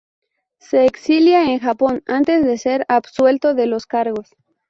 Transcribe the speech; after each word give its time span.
Se 0.57 0.87
exilia 0.87 1.43
en 1.51 1.59
Japón 1.59 2.01
antes 2.07 2.43
de 2.43 2.57
ser 2.57 2.85
absuelto 2.89 3.53
de 3.53 3.67
los 3.67 3.85
cargos. 3.85 4.31